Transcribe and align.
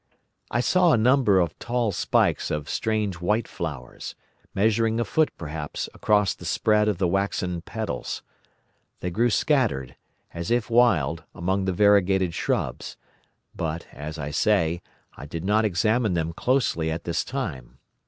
I 0.49 0.61
saw 0.61 0.91
a 0.93 0.97
number 0.97 1.39
of 1.39 1.59
tall 1.59 1.91
spikes 1.91 2.49
of 2.49 2.67
strange 2.67 3.21
white 3.21 3.47
flowers, 3.47 4.15
measuring 4.55 4.99
a 4.99 5.05
foot 5.05 5.29
perhaps 5.37 5.87
across 5.93 6.33
the 6.33 6.43
spread 6.43 6.87
of 6.87 6.97
the 6.97 7.07
waxen 7.07 7.61
petals. 7.61 8.23
They 9.01 9.11
grew 9.11 9.29
scattered, 9.29 9.95
as 10.33 10.49
if 10.49 10.71
wild, 10.71 11.23
among 11.35 11.65
the 11.65 11.71
variegated 11.73 12.33
shrubs, 12.33 12.97
but, 13.55 13.85
as 13.93 14.17
I 14.17 14.31
say, 14.31 14.81
I 15.17 15.27
did 15.27 15.45
not 15.45 15.65
examine 15.65 16.15
them 16.15 16.33
closely 16.33 16.89
at 16.89 17.03
this 17.03 17.23
time. 17.23 17.77